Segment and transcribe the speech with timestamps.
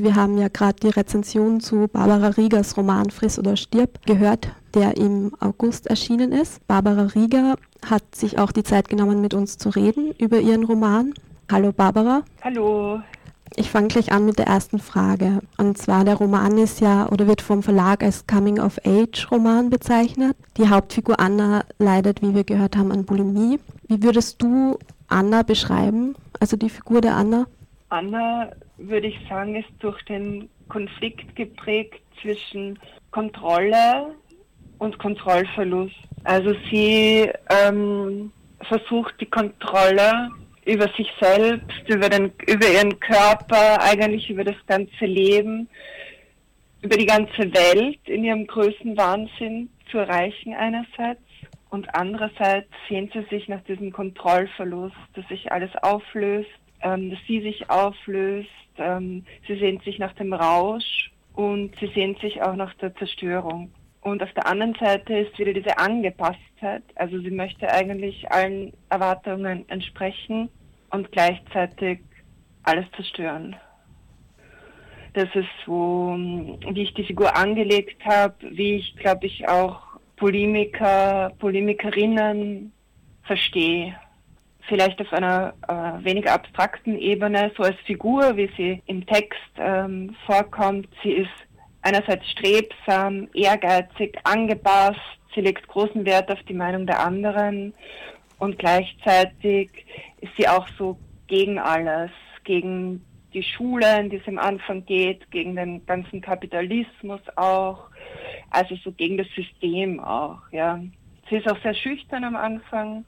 [0.00, 4.96] Wir haben ja gerade die Rezension zu Barbara Riegers Roman Friss oder Stirb gehört, der
[4.96, 6.64] im August erschienen ist.
[6.68, 11.14] Barbara Rieger hat sich auch die Zeit genommen, mit uns zu reden über ihren Roman.
[11.50, 12.22] Hallo Barbara.
[12.42, 13.00] Hallo.
[13.56, 15.40] Ich fange gleich an mit der ersten Frage.
[15.56, 20.36] Und zwar, der Roman ist ja oder wird vom Verlag als Coming-of-Age-Roman bezeichnet.
[20.58, 23.58] Die Hauptfigur Anna leidet, wie wir gehört haben, an Bulimie.
[23.88, 24.78] Wie würdest du
[25.08, 27.46] Anna beschreiben, also die Figur der Anna?
[27.88, 32.78] Anna, würde ich sagen, ist durch den Konflikt geprägt zwischen
[33.10, 34.14] Kontrolle
[34.78, 35.94] und Kontrollverlust.
[36.24, 40.30] Also sie ähm, versucht die Kontrolle
[40.64, 45.68] über sich selbst, über, den, über ihren Körper, eigentlich über das ganze Leben,
[46.82, 51.22] über die ganze Welt in ihrem größten Wahnsinn zu erreichen einerseits
[51.70, 56.48] und andererseits sehnt sie sich nach diesem Kontrollverlust, dass sich alles auflöst,
[56.82, 62.20] ähm, dass sie sich auflöst, ähm, sie sehnt sich nach dem Rausch und sie sehnt
[62.20, 63.70] sich auch nach der Zerstörung.
[64.00, 69.68] Und auf der anderen Seite ist wieder diese Angepasstheit, also sie möchte eigentlich allen Erwartungen
[69.68, 70.48] entsprechen
[70.90, 72.00] und gleichzeitig
[72.62, 73.56] alles zerstören.
[75.14, 79.80] Das ist so, wie ich die Figur angelegt habe, wie ich, glaube ich, auch
[80.16, 82.72] Polemiker, Polemikerinnen
[83.22, 83.96] verstehe.
[84.68, 90.14] Vielleicht auf einer äh, weniger abstrakten Ebene, so als Figur, wie sie im Text ähm,
[90.26, 90.88] vorkommt.
[91.02, 91.30] Sie ist
[91.82, 95.00] einerseits strebsam, ehrgeizig, angepasst,
[95.34, 97.72] sie legt großen Wert auf die Meinung der anderen
[98.38, 99.70] und gleichzeitig
[100.20, 102.10] ist sie auch so gegen alles,
[102.44, 107.90] gegen die Schulen, die es am Anfang geht, gegen den ganzen Kapitalismus auch,
[108.50, 110.80] also so gegen das System auch, ja.
[111.28, 113.04] Sie ist auch sehr schüchtern am Anfang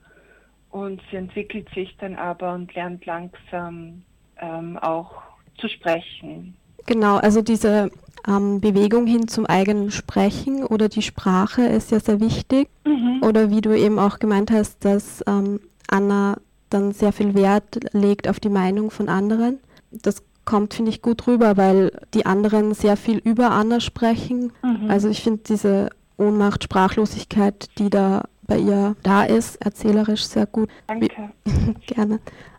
[0.70, 4.02] und sie entwickelt sich dann aber und lernt langsam
[4.40, 5.10] ähm, auch
[5.58, 6.54] zu sprechen.
[6.86, 7.90] Genau, also diese
[8.26, 12.68] ähm, Bewegung hin zum eigenen Sprechen oder die Sprache ist ja sehr wichtig.
[12.84, 13.22] Mhm.
[13.22, 16.36] Oder wie du eben auch gemeint hast, dass ähm, Anna
[16.70, 19.58] dann sehr viel Wert legt auf die Meinung von anderen.
[19.90, 24.52] Das kommt, finde ich, gut rüber, weil die anderen sehr viel über Anna sprechen.
[24.62, 24.90] Mhm.
[24.90, 30.68] Also ich finde diese Ohnmacht, Sprachlosigkeit, die da bei ihr da ist, erzählerisch sehr gut.
[30.88, 31.08] Danke.
[31.44, 32.18] Wie, gerne.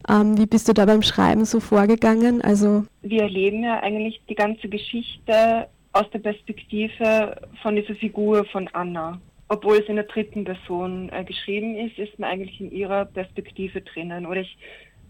[0.09, 2.41] Ähm, wie bist du da beim Schreiben so vorgegangen?
[2.41, 8.69] Also wir erleben ja eigentlich die ganze Geschichte aus der Perspektive von dieser Figur von
[8.69, 9.19] Anna.
[9.49, 13.81] Obwohl es in der dritten Person äh, geschrieben ist, ist man eigentlich in ihrer Perspektive
[13.81, 14.25] drinnen.
[14.25, 14.57] Oder ich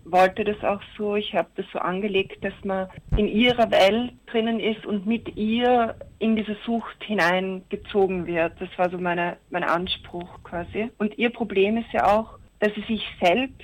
[0.05, 4.59] wollte das auch so, ich habe das so angelegt, dass man in ihrer Welt drinnen
[4.59, 8.53] ist und mit ihr in diese Sucht hineingezogen wird.
[8.59, 10.89] Das war so meine, mein Anspruch quasi.
[10.97, 13.61] Und ihr Problem ist ja auch, dass sie sich selbst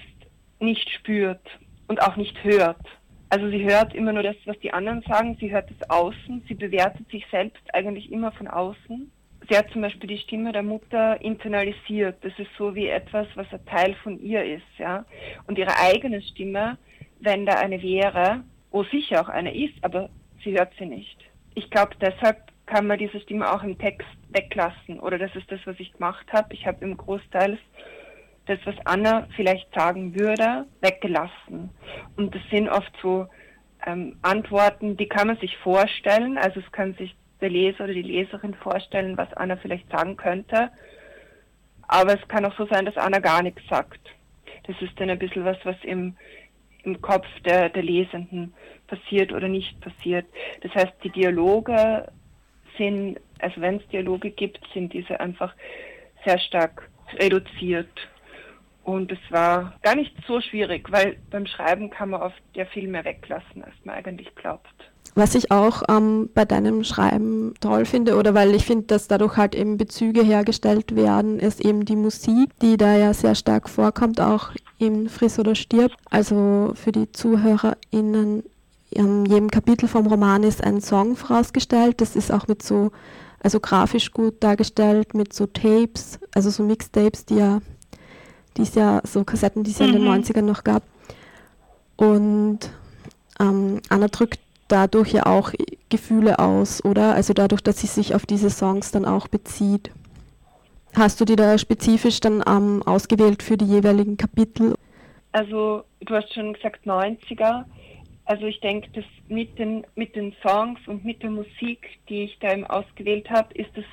[0.59, 1.45] nicht spürt
[1.87, 2.81] und auch nicht hört.
[3.29, 6.53] Also sie hört immer nur das, was die anderen sagen, sie hört das Außen, sie
[6.53, 9.11] bewertet sich selbst eigentlich immer von außen.
[9.49, 12.17] Sie hat zum Beispiel die Stimme der Mutter internalisiert.
[12.21, 15.05] Das ist so wie etwas, was ein Teil von ihr ist, ja.
[15.47, 16.77] Und ihre eigene Stimme,
[17.19, 20.09] wenn da eine wäre, wo sicher auch eine ist, aber
[20.43, 21.17] sie hört sie nicht.
[21.55, 24.99] Ich glaube, deshalb kann man diese Stimme auch im Text weglassen.
[24.99, 26.53] Oder das ist das, was ich gemacht habe.
[26.53, 27.57] Ich habe im Großteil
[28.45, 31.69] das, was Anna vielleicht sagen würde, weggelassen.
[32.17, 33.27] Und das sind oft so
[33.85, 36.37] ähm, Antworten, die kann man sich vorstellen.
[36.37, 40.71] Also es kann sich der Leser oder die Leserin vorstellen, was Anna vielleicht sagen könnte.
[41.87, 43.99] Aber es kann auch so sein, dass Anna gar nichts sagt.
[44.65, 46.15] Das ist dann ein bisschen was, was im,
[46.83, 48.53] im Kopf der, der Lesenden
[48.87, 50.25] passiert oder nicht passiert.
[50.61, 52.11] Das heißt, die Dialoge
[52.77, 55.53] sind, also wenn es Dialoge gibt, sind diese einfach
[56.25, 57.89] sehr stark reduziert.
[58.87, 62.87] Und es war gar nicht so schwierig, weil beim Schreiben kann man oft ja viel
[62.87, 64.65] mehr weglassen, als man eigentlich glaubt.
[65.13, 69.35] Was ich auch ähm, bei deinem Schreiben toll finde, oder weil ich finde, dass dadurch
[69.35, 74.21] halt eben Bezüge hergestellt werden, ist eben die Musik, die da ja sehr stark vorkommt,
[74.21, 75.91] auch im Friss oder Stirb.
[76.09, 78.43] Also für die ZuhörerInnen,
[78.91, 81.99] in jedem Kapitel vom Roman ist ein Song vorausgestellt.
[81.99, 82.91] Das ist auch mit so,
[83.41, 87.59] also grafisch gut dargestellt, mit so Tapes, also so Mixtapes, die ja
[88.57, 90.47] die es ja, so Kassetten, die es ja in den 90ern mhm.
[90.47, 90.83] noch gab.
[91.95, 92.59] Und
[93.39, 95.51] ähm, Anna drückt dadurch ja auch
[95.89, 97.13] Gefühle aus, oder?
[97.15, 99.91] Also dadurch, dass sie sich auf diese Songs dann auch bezieht.
[100.95, 104.75] Hast du die da spezifisch dann ähm, ausgewählt für die jeweiligen Kapitel?
[105.31, 107.65] Also du hast schon gesagt 90er.
[108.25, 112.37] Also ich denke, dass mit den, mit den Songs und mit der Musik, die ich
[112.39, 113.85] da eben ausgewählt habe, ist es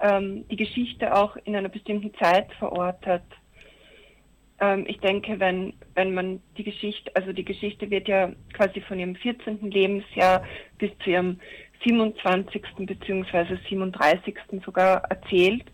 [0.00, 3.22] ähm, die Geschichte auch in einer bestimmten Zeit verortet.
[4.60, 8.98] Ähm, ich denke, wenn, wenn man die Geschichte, also die Geschichte wird ja quasi von
[8.98, 9.70] ihrem 14.
[9.70, 10.42] Lebensjahr
[10.78, 11.40] bis zu ihrem
[11.84, 12.62] 27.
[12.78, 13.58] bzw.
[13.68, 14.36] 37.
[14.64, 15.64] sogar erzählt.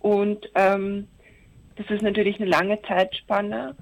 [0.00, 1.08] Und ähm,
[1.76, 3.74] das ist natürlich eine lange Zeitspanne.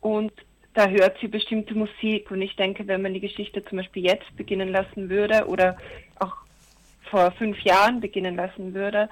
[0.00, 0.32] Und
[0.74, 2.30] da hört sie bestimmte Musik.
[2.30, 5.76] Und ich denke, wenn man die Geschichte zum Beispiel jetzt beginnen lassen würde oder
[6.18, 6.36] auch
[7.10, 9.08] vor fünf Jahren beginnen lassen würde,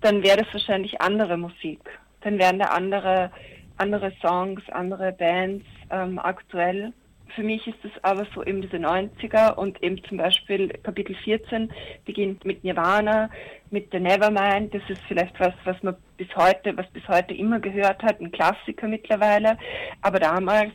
[0.00, 1.80] dann wäre das wahrscheinlich andere Musik.
[2.20, 3.32] Dann wären da andere,
[3.76, 6.92] andere Songs, andere Bands ähm, aktuell.
[7.34, 11.72] Für mich ist es aber so eben diese 90er und eben zum Beispiel Kapitel 14
[12.04, 13.30] beginnt mit Nirvana,
[13.70, 14.74] mit The Nevermind.
[14.74, 18.32] Das ist vielleicht was, was man bis heute, was bis heute immer gehört hat, ein
[18.32, 19.56] Klassiker mittlerweile.
[20.02, 20.72] Aber damals,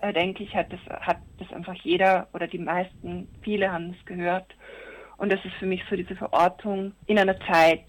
[0.00, 4.06] äh, denke ich, hat das, hat das einfach jeder oder die meisten, viele haben es
[4.06, 4.46] gehört.
[5.18, 7.84] Und das ist für mich so diese Verortung in einer Zeit.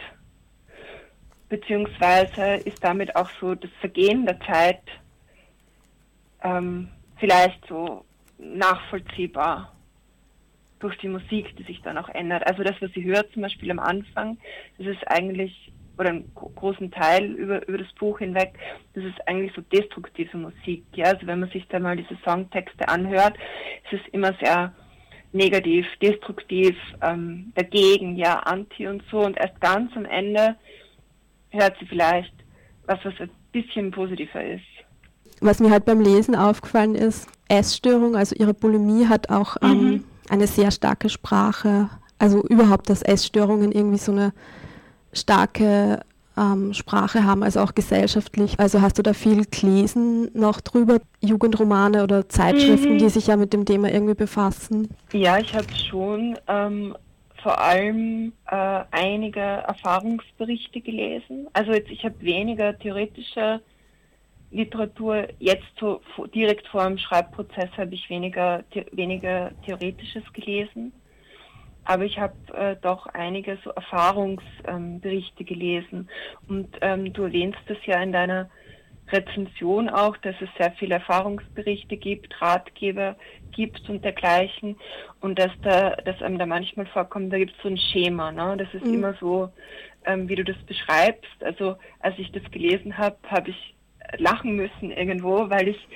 [1.51, 4.79] Beziehungsweise ist damit auch so das Vergehen der Zeit
[6.41, 6.87] ähm,
[7.17, 8.05] vielleicht so
[8.37, 9.75] nachvollziehbar
[10.79, 12.47] durch die Musik, die sich dann auch ändert.
[12.47, 14.37] Also das, was sie hört zum Beispiel am Anfang,
[14.77, 18.53] das ist eigentlich, oder einen großen Teil über, über das Buch hinweg,
[18.93, 20.85] das ist eigentlich so destruktive Musik.
[20.95, 21.07] Ja?
[21.07, 23.33] Also wenn man sich da mal diese Songtexte anhört,
[23.91, 24.73] ist es immer sehr
[25.33, 29.19] negativ, destruktiv, ähm, dagegen, ja, anti und so.
[29.19, 30.55] Und erst ganz am Ende
[31.51, 32.33] hört sie vielleicht
[32.85, 34.63] was, was ein bisschen positiver ist.
[35.39, 40.03] Was mir halt beim Lesen aufgefallen ist, Essstörung, also ihre Bulimie hat auch ähm, mhm.
[40.29, 41.89] eine sehr starke Sprache.
[42.19, 44.33] Also überhaupt, dass Essstörungen irgendwie so eine
[45.13, 46.01] starke
[46.37, 48.59] ähm, Sprache haben, also auch gesellschaftlich.
[48.59, 52.97] Also hast du da viel gelesen noch drüber, Jugendromane oder Zeitschriften, mhm.
[52.99, 54.89] die sich ja mit dem Thema irgendwie befassen?
[55.11, 56.95] Ja, ich habe schon ähm,
[57.41, 61.47] vor allem äh, einige Erfahrungsberichte gelesen.
[61.53, 63.61] Also jetzt, ich habe weniger theoretische
[64.51, 65.27] Literatur.
[65.39, 66.01] Jetzt so
[66.33, 70.93] direkt vor dem Schreibprozess habe ich weniger, the weniger Theoretisches gelesen.
[71.83, 76.09] Aber ich habe äh, doch einige so Erfahrungsberichte ähm, gelesen.
[76.47, 78.49] Und ähm, du erwähnst es ja in deiner
[79.11, 83.15] Rezension auch, dass es sehr viele Erfahrungsberichte gibt, Ratgeber
[83.51, 84.77] gibt und dergleichen.
[85.19, 88.31] Und dass da, dass einem da manchmal vorkommt, da gibt es so ein Schema.
[88.31, 88.57] Ne?
[88.57, 88.95] Das ist mhm.
[88.95, 89.49] immer so,
[90.05, 91.43] ähm, wie du das beschreibst.
[91.43, 93.75] Also als ich das gelesen habe, habe ich
[94.17, 95.87] lachen müssen irgendwo, weil ich,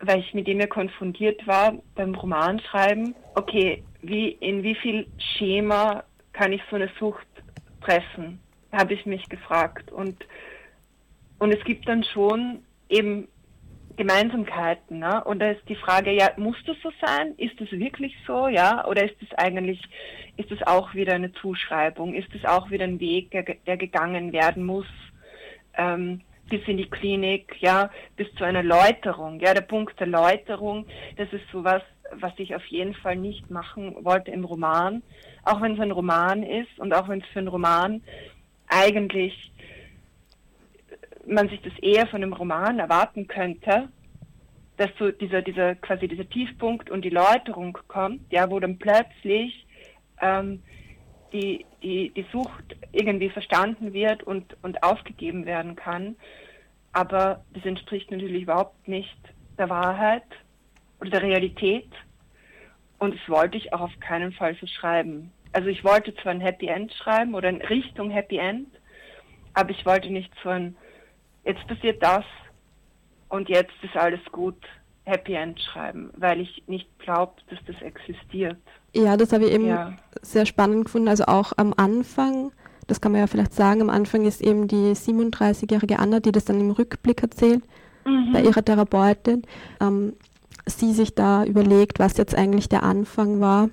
[0.00, 3.14] weil ich mit dem ja konfrontiert war beim Romanschreiben.
[3.34, 5.06] Okay, wie, in wie viel
[5.36, 7.26] Schema kann ich so eine Sucht
[7.80, 8.40] pressen?
[8.72, 9.90] Habe ich mich gefragt.
[9.92, 10.24] Und,
[11.38, 13.28] und es gibt dann schon eben
[13.96, 14.98] Gemeinsamkeiten.
[14.98, 15.22] Ne?
[15.24, 17.34] Und da ist die Frage, ja, muss das so sein?
[17.36, 18.48] Ist das wirklich so?
[18.48, 18.86] Ja?
[18.86, 19.80] Oder ist es eigentlich,
[20.36, 22.14] ist es auch wieder eine Zuschreibung?
[22.14, 24.86] Ist es auch wieder ein Weg, der, der gegangen werden muss?
[25.74, 29.40] Ähm, bis in die Klinik, ja, bis zu einer Läuterung.
[29.40, 30.86] Ja, der Punkt der Läuterung,
[31.16, 35.02] das ist sowas, was ich auf jeden Fall nicht machen wollte im Roman.
[35.44, 38.02] Auch wenn es ein Roman ist und auch wenn es für einen Roman
[38.68, 39.50] eigentlich
[41.34, 43.88] man sich das eher von einem Roman erwarten könnte,
[44.76, 49.66] dass so dieser, dieser quasi dieser Tiefpunkt und die Läuterung kommt, ja, wo dann plötzlich
[50.20, 50.62] ähm,
[51.32, 56.16] die, die, die Sucht irgendwie verstanden wird und, und aufgegeben werden kann.
[56.92, 59.16] Aber das entspricht natürlich überhaupt nicht
[59.58, 60.24] der Wahrheit
[61.00, 61.90] oder der Realität.
[62.98, 65.32] Und das wollte ich auch auf keinen Fall so schreiben.
[65.52, 68.68] Also ich wollte zwar ein Happy End schreiben oder in Richtung Happy End,
[69.54, 70.76] aber ich wollte nicht so ein,
[71.44, 72.24] jetzt passiert das
[73.28, 74.56] und jetzt ist alles gut,
[75.04, 78.58] Happy End schreiben, weil ich nicht glaube, dass das existiert.
[78.94, 79.96] Ja, das habe ich eben ja.
[80.20, 81.08] sehr spannend gefunden.
[81.08, 82.52] Also auch am Anfang,
[82.86, 86.44] das kann man ja vielleicht sagen, am Anfang ist eben die 37-jährige Anna, die das
[86.44, 87.62] dann im Rückblick erzählt,
[88.04, 88.32] mhm.
[88.32, 89.42] bei ihrer Therapeutin,
[89.80, 90.12] ähm,
[90.66, 93.70] sie sich da überlegt, was jetzt eigentlich der Anfang war.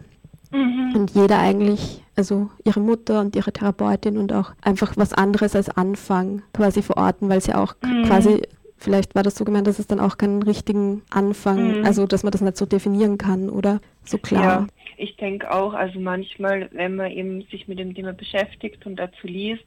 [0.52, 0.94] Mhm.
[0.96, 5.70] Und jeder eigentlich, also ihre Mutter und ihre Therapeutin und auch einfach was anderes als
[5.70, 8.04] Anfang quasi verorten, weil sie auch mhm.
[8.06, 8.42] quasi
[8.82, 11.86] Vielleicht war das so gemeint, dass es dann auch keinen richtigen Anfang, mhm.
[11.86, 14.42] also dass man das nicht so definieren kann oder so klar.
[14.42, 18.96] Ja, ich denke auch, also manchmal, wenn man eben sich mit dem Thema beschäftigt und
[18.96, 19.66] dazu liest,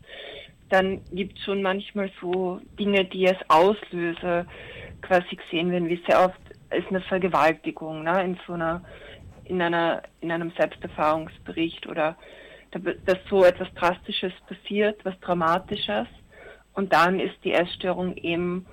[0.71, 4.47] dann gibt es schon manchmal so Dinge, die als Auslöser
[5.03, 6.41] quasi gesehen werden, wie sehr oft
[6.75, 8.83] ist eine Vergewaltigung, ne, in so einer,
[9.45, 12.17] in einer, in einem Selbsterfahrungsbericht oder
[12.71, 16.07] dass so etwas Drastisches passiert, was Dramatisches.
[16.73, 18.67] Und dann ist die Essstörung eben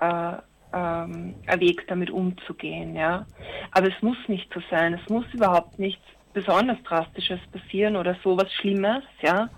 [0.00, 0.34] äh,
[0.72, 2.94] ähm, Weg, damit umzugehen.
[2.94, 3.26] Ja?
[3.72, 4.94] Aber es muss nicht so sein.
[4.94, 9.48] Es muss überhaupt nichts besonders Drastisches passieren oder so was Schlimmes, ja.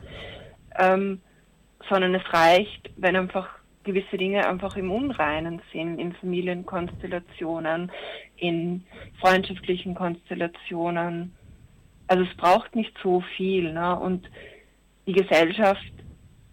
[0.79, 1.21] Ähm,
[1.89, 3.49] sondern es reicht, wenn einfach
[3.85, 7.91] gewisse Dinge einfach im Unreinen sind, in Familienkonstellationen,
[8.37, 8.85] in
[9.21, 11.35] freundschaftlichen Konstellationen.
[12.07, 13.73] Also es braucht nicht so viel.
[13.73, 13.99] Ne?
[13.99, 14.29] Und
[15.07, 15.93] die Gesellschaft,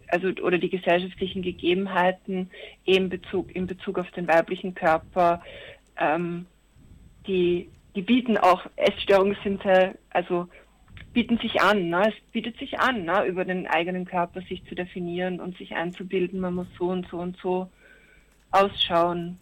[0.08, 2.50] also oder die gesellschaftlichen Gegebenheiten
[2.84, 5.42] in Bezug, in Bezug auf den weiblichen Körper,
[5.98, 6.46] ähm,
[7.26, 10.48] die, die bieten auch, Essstörungen sind sehr, also
[11.12, 11.88] bieten sich an.
[11.88, 12.08] Ne?
[12.08, 13.26] Es bietet sich an, ne?
[13.26, 17.18] über den eigenen Körper sich zu definieren und sich einzubilden, man muss so und so
[17.18, 17.68] und so
[18.50, 19.38] ausschauen.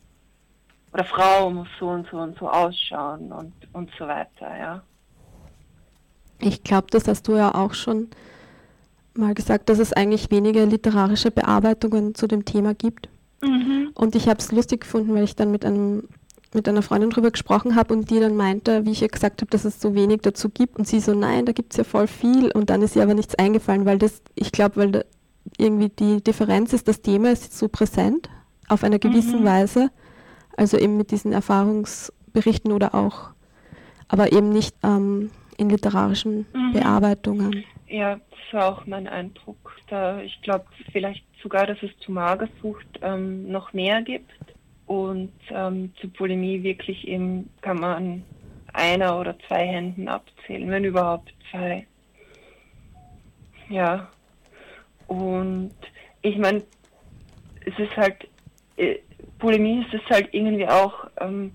[0.92, 4.82] Oder Frau muss so und so und so ausschauen und, und so weiter, ja.
[6.38, 8.08] Ich glaube, das hast du ja auch schon
[9.14, 13.08] mal gesagt, dass es eigentlich wenige literarische Bearbeitungen zu dem Thema gibt.
[13.42, 13.90] Mhm.
[13.94, 16.08] Und ich habe es lustig gefunden, weil ich dann mit einem
[16.54, 19.50] mit einer Freundin drüber gesprochen habe und die dann meinte, wie ich ihr gesagt habe,
[19.50, 22.06] dass es so wenig dazu gibt und sie so, nein, da gibt es ja voll
[22.06, 25.00] viel und dann ist ihr aber nichts eingefallen, weil das, ich glaube, weil da
[25.58, 28.28] irgendwie die Differenz ist, das Thema ist so präsent
[28.68, 29.46] auf einer gewissen mhm.
[29.46, 29.90] Weise,
[30.56, 33.30] also eben mit diesen Erfahrungsberichten oder auch,
[34.08, 36.72] aber eben nicht ähm, in literarischen mhm.
[36.72, 37.64] Bearbeitungen.
[37.88, 39.76] Ja, das war auch mein Eindruck.
[39.88, 44.32] Da, ich glaube vielleicht sogar, dass es zu Magersucht ähm, noch mehr gibt
[44.86, 48.24] und ähm, zur Bulimie wirklich eben kann man
[48.72, 51.86] einer oder zwei Händen abzählen, wenn überhaupt zwei.
[53.68, 54.08] Ja.
[55.08, 55.74] Und
[56.22, 56.62] ich meine,
[57.64, 58.28] es ist halt,
[58.76, 58.98] äh,
[59.38, 61.54] Bulimie ist es halt irgendwie auch ähm,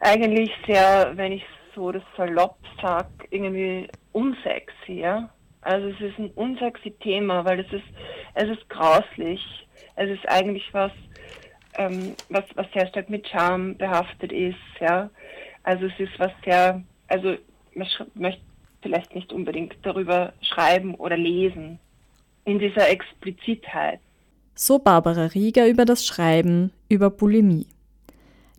[0.00, 1.44] eigentlich sehr, wenn ich
[1.74, 5.30] so das salopp sag, irgendwie unsexy, ja.
[5.60, 7.84] Also es ist ein unsexy Thema, weil es ist,
[8.34, 9.40] es ist grauslich.
[9.96, 10.92] Es ist eigentlich was,
[11.78, 15.08] ähm, was, was sehr stark mit Charme behaftet ist, ja.
[15.62, 17.36] Also es ist was sehr, also
[17.74, 18.42] man möchte
[18.82, 21.78] vielleicht nicht unbedingt darüber schreiben oder lesen,
[22.44, 24.00] in dieser Explizitheit.
[24.54, 27.66] So Barbara Rieger über das Schreiben über Bulimie.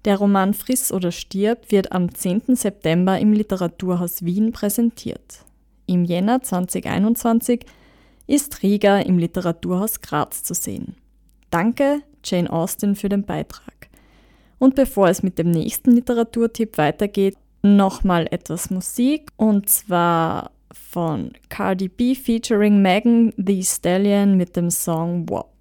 [0.06, 2.56] Der Roman Friss oder stirb wird am 10.
[2.56, 5.44] September im Literaturhaus Wien präsentiert.
[5.88, 7.66] Im Jänner 2021
[8.28, 10.96] ist Rieger im Literaturhaus Graz zu sehen.
[11.50, 13.90] Danke, Jane Austen, für den Beitrag.
[14.58, 21.88] Und bevor es mit dem nächsten Literaturtipp weitergeht, nochmal etwas Musik und zwar von Cardi
[21.88, 25.59] B featuring Megan Thee Stallion mit dem Song WAP.